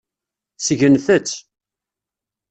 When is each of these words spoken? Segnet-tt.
Segnet-tt. 0.65 1.35